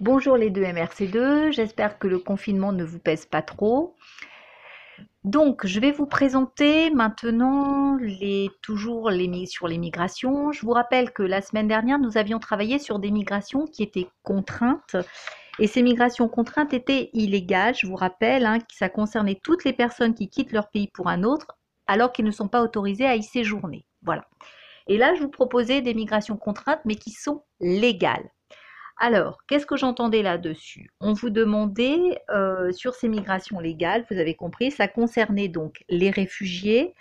[0.00, 3.96] Bonjour les deux MRC2, j'espère que le confinement ne vous pèse pas trop.
[5.24, 7.98] Donc, je vais vous présenter maintenant
[8.62, 9.10] toujours
[9.46, 10.52] sur les migrations.
[10.52, 14.08] Je vous rappelle que la semaine dernière, nous avions travaillé sur des migrations qui étaient
[14.22, 14.96] contraintes.
[15.58, 17.74] Et ces migrations contraintes étaient illégales.
[17.74, 21.08] Je vous rappelle hein, que ça concernait toutes les personnes qui quittent leur pays pour
[21.08, 23.84] un autre alors qu'ils ne sont pas autorisés à y séjourner.
[24.00, 24.24] Voilà.
[24.86, 28.30] Et là, je vous proposais des migrations contraintes, mais qui sont légales.
[29.02, 30.90] Alors, qu'est-ce que j'entendais là-dessus?
[31.00, 36.10] On vous demandait euh, sur ces migrations légales, vous avez compris, ça concernait donc les
[36.10, 36.92] réfugiés,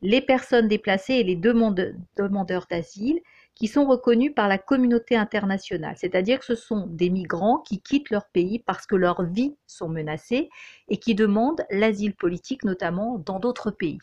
[0.00, 3.20] les personnes déplacées et les demandeurs d'asile
[3.54, 5.94] qui sont reconnus par la communauté internationale.
[5.98, 9.90] C'est-à-dire que ce sont des migrants qui quittent leur pays parce que leurs vies sont
[9.90, 10.48] menacées
[10.88, 13.98] et qui demandent l'asile politique, notamment dans d'autres pays.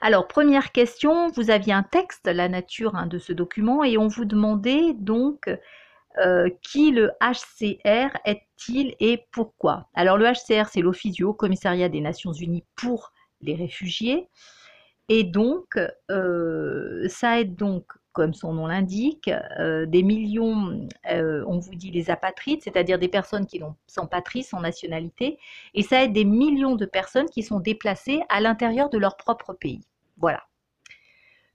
[0.00, 4.08] Alors, première question, vous aviez un texte, la nature hein, de ce document, et on
[4.08, 5.48] vous demandait donc
[6.18, 9.88] euh, qui le HCR est-il et pourquoi?
[9.94, 14.28] Alors le HCR, c'est l'Office du Haut Commissariat des Nations Unies pour les réfugiés.
[15.08, 15.78] Et donc,
[16.10, 22.10] euh, ça aide donc, comme son nom l'indique, euh, des millions, on vous dit les
[22.10, 25.38] apatrides, c'est-à-dire des personnes qui sont patrices sans nationalité,
[25.74, 29.52] et ça aide des millions de personnes qui sont déplacées à l'intérieur de leur propre
[29.52, 29.80] pays.
[30.16, 30.44] Voilà.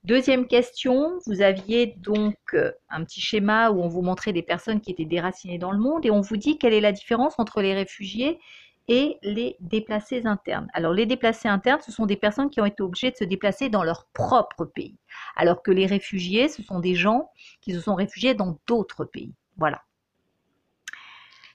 [0.04, 4.80] Deuxième question, vous aviez donc euh, un petit schéma où on vous montrait des personnes
[4.80, 7.60] qui étaient déracinées dans le monde et on vous dit quelle est la différence entre
[7.60, 8.40] les réfugiés
[8.88, 10.68] et les déplacés internes.
[10.72, 13.68] Alors les déplacés internes, ce sont des personnes qui ont été obligées de se déplacer
[13.68, 14.96] dans leur propre pays,
[15.36, 19.34] alors que les réfugiés, ce sont des gens qui se sont réfugiés dans d'autres pays.
[19.58, 19.82] Voilà.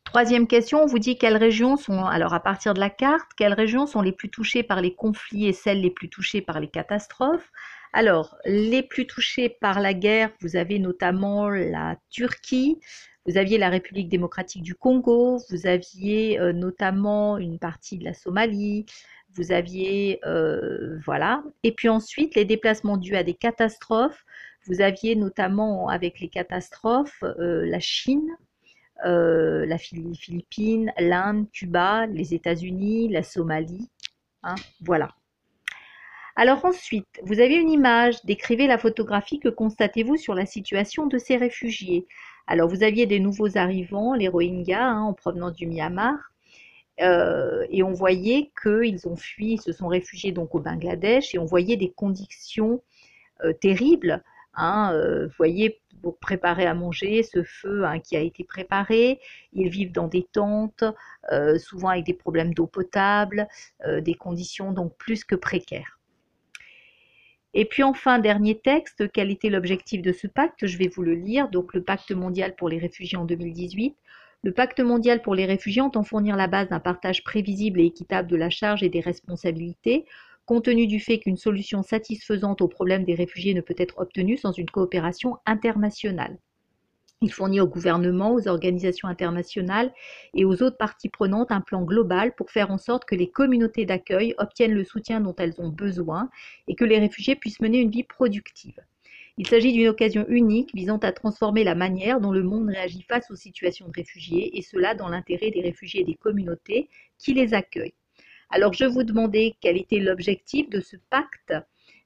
[0.06, 3.54] Troisième question, on vous dit quelles régions sont, alors à partir de la carte, quelles
[3.54, 6.70] régions sont les plus touchées par les conflits et celles les plus touchées par les
[6.70, 7.52] catastrophes?
[7.92, 12.80] Alors, les plus touchés par la guerre, vous avez notamment la Turquie,
[13.26, 18.14] vous aviez la République démocratique du Congo, vous aviez euh, notamment une partie de la
[18.14, 18.86] Somalie,
[19.34, 21.44] vous aviez, euh, voilà.
[21.64, 24.24] Et puis ensuite, les déplacements dus à des catastrophes,
[24.68, 28.30] vous aviez notamment avec les catastrophes euh, la Chine,
[29.04, 33.90] la Philippines, l'Inde, Cuba, les États-Unis, la Somalie,
[34.44, 35.10] hein, voilà.
[36.38, 41.18] Alors ensuite, vous avez une image, décrivez la photographie, que constatez-vous sur la situation de
[41.18, 42.08] ces réfugiés
[42.46, 46.18] Alors vous aviez des nouveaux arrivants, les Rohingyas, hein, en provenance du Myanmar,
[47.02, 51.40] euh, et on voyait qu'ils ont fui, ils se sont réfugiés donc au Bangladesh, et
[51.40, 52.84] on voyait des conditions
[53.46, 54.22] euh, terribles.
[54.56, 59.20] Hein, euh, vous voyez, pour préparer à manger, ce feu hein, qui a été préparé.
[59.54, 60.84] Ils vivent dans des tentes,
[61.58, 63.48] souvent avec des problèmes d'eau potable,
[64.02, 65.98] des conditions donc plus que précaires.
[67.56, 70.68] Et puis enfin, dernier texte, quel était l'objectif de ce pacte?
[70.68, 71.50] Je vais vous le lire.
[71.50, 73.96] Donc le pacte mondial pour les réfugiés en 2018.
[74.44, 78.30] Le pacte mondial pour les réfugiés entend fournir la base d'un partage prévisible et équitable
[78.30, 80.06] de la charge et des responsabilités,
[80.46, 84.38] compte tenu du fait qu'une solution satisfaisante au problème des réfugiés ne peut être obtenue
[84.38, 86.38] sans une coopération internationale.
[87.22, 89.92] Il fournit au gouvernement, aux organisations internationales
[90.34, 93.86] et aux autres parties prenantes un plan global pour faire en sorte que les communautés
[93.86, 96.30] d'accueil obtiennent le soutien dont elles ont besoin
[96.68, 98.80] et que les réfugiés puissent mener une vie productive.
[99.38, 103.32] Il s'agit d'une occasion unique visant à transformer la manière dont le monde réagit face
[103.32, 107.54] aux situations de réfugiés et cela dans l'intérêt des réfugiés et des communautés qui les
[107.54, 107.96] accueillent.
[108.56, 111.54] Alors je vous demandais quel était l'objectif de ce pacte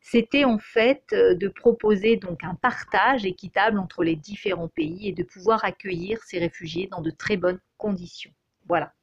[0.02, 5.12] c'était en fait euh, de proposer donc un partage équitable entre les différents pays et
[5.12, 8.32] de pouvoir accueillir ces réfugiés dans de très bonnes conditions.
[8.68, 8.94] Voilà.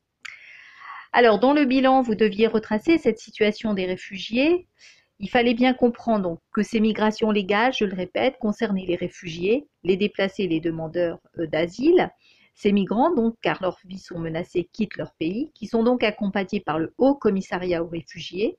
[1.13, 4.67] Alors, dans le bilan, vous deviez retracer cette situation des réfugiés.
[5.21, 9.97] Il fallait bien comprendre que ces migrations légales, je le répète, concernaient les réfugiés, les
[9.97, 12.11] déplacés les demandeurs euh, d'asile.
[12.57, 16.61] Ces migrants, donc, car leurs vies sont menacées, quittent leur pays, qui sont donc accompagnés
[16.61, 18.59] par le Haut Commissariat aux réfugiés,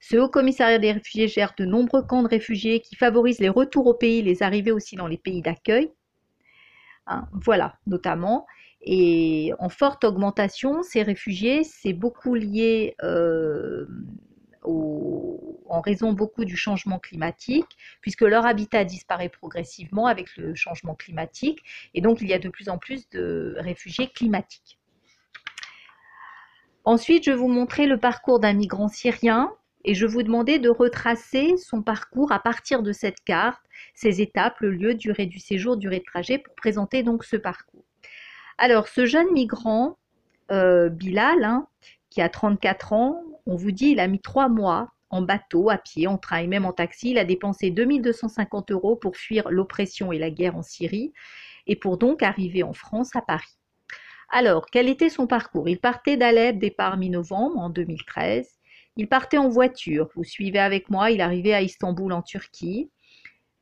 [0.00, 3.88] ce Haut Commissariat des réfugiés gère de nombreux camps de réfugiés qui favorisent les retours
[3.88, 5.90] au pays, les arrivées aussi dans les pays d'accueil.
[7.08, 8.46] Hein, voilà, notamment.
[8.82, 13.86] Et en forte augmentation, ces réfugiés, c'est beaucoup lié euh,
[14.66, 21.60] en raison beaucoup du changement climatique, puisque leur habitat disparaît progressivement avec le changement climatique,
[21.94, 24.78] et donc il y a de plus en plus de réfugiés climatiques.
[26.84, 29.52] Ensuite, je vais vous montrer le parcours d'un migrant syrien
[29.84, 33.62] et je vous demandais de retracer son parcours à partir de cette carte,
[33.94, 37.84] ses étapes, le lieu, durée du séjour, durée de trajet, pour présenter donc ce parcours.
[38.58, 39.98] Alors, ce jeune migrant,
[40.50, 41.66] euh, Bilal, hein,
[42.10, 45.78] qui a 34 ans, on vous dit, il a mis trois mois en bateau, à
[45.78, 47.10] pied, en train et même en taxi.
[47.10, 51.12] Il a dépensé 2250 euros pour fuir l'oppression et la guerre en Syrie.
[51.68, 53.58] et pour donc arriver en France à Paris.
[54.30, 55.68] Alors, quel était son parcours?
[55.68, 58.48] Il partait d'Alep, départ mi-novembre en 2013.
[58.96, 62.90] Il partait en voiture, vous suivez avec moi, il arrivait à Istanbul en Turquie,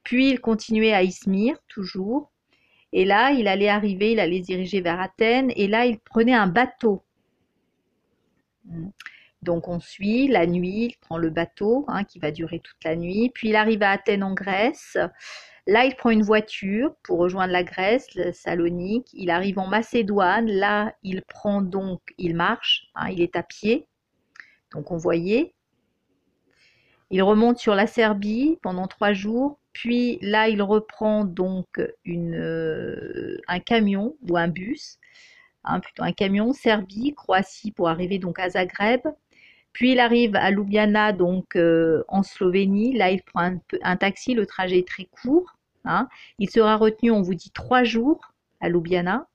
[0.04, 2.30] puis il continuait à Izmir, toujours,
[2.92, 6.34] et là, il allait arriver, il allait se diriger vers Athènes, et là, il prenait
[6.34, 7.02] un bateau.
[9.44, 12.96] Donc on suit la nuit, il prend le bateau hein, qui va durer toute la
[12.96, 14.96] nuit, puis il arrive à Athènes en Grèce.
[15.66, 19.08] Là, il prend une voiture pour rejoindre la Grèce, le Salonique.
[19.14, 20.46] Il arrive en Macédoine.
[20.46, 23.86] Là, il prend donc, il marche, hein, il est à pied.
[24.74, 25.54] Donc on voyait.
[27.10, 29.58] Il remonte sur la Serbie pendant trois jours.
[29.72, 34.98] Puis là, il reprend donc euh, un camion ou un bus,
[35.64, 39.00] hein, plutôt un camion Serbie, Croatie pour arriver donc à Zagreb.
[39.74, 42.96] Puis il arrive à Ljubljana, donc euh, en Slovénie.
[42.96, 45.56] Là, il prend un, taxi, le trajet est très court.
[45.84, 46.08] Hein.
[46.38, 49.26] Il sera retenu, on vous dit, trois jours à Ljubljana.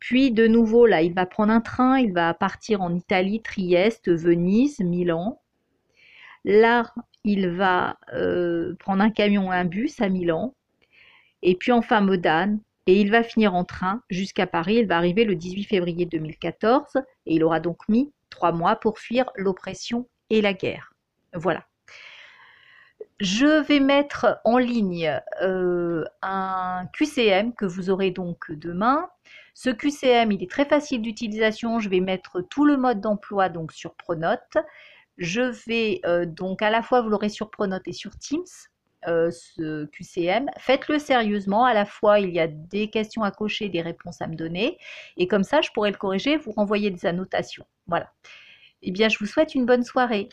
[0.00, 4.10] Puis de nouveau, là, il va prendre un train, il va partir en Italie, Trieste,
[4.10, 5.40] Venise, Milan.
[6.44, 6.92] Là,
[7.22, 10.54] il va euh, prendre un camion, un bus à Milan.
[11.42, 12.60] Et puis enfin Modane.
[12.88, 14.76] Et il va finir en train jusqu'à Paris.
[14.76, 16.96] Il va arriver le 18 février 2014
[17.26, 20.92] et il aura donc mis trois mois pour fuir l'oppression et la guerre.
[21.34, 21.64] Voilà.
[23.20, 29.08] Je vais mettre en ligne euh, un QCM que vous aurez donc demain.
[29.54, 31.80] Ce QCM, il est très facile d'utilisation.
[31.80, 34.56] Je vais mettre tout le mode d'emploi donc sur Pronote.
[35.16, 38.44] Je vais euh, donc à la fois vous l'aurez sur Pronote et sur Teams.
[39.06, 40.50] Euh, ce QCM.
[40.58, 41.64] Faites-le sérieusement.
[41.64, 44.76] À la fois, il y a des questions à cocher, des réponses à me donner.
[45.16, 47.64] Et comme ça, je pourrai le corriger, vous renvoyer des annotations.
[47.86, 48.10] Voilà.
[48.82, 50.28] Eh bien, je vous souhaite une bonne soirée.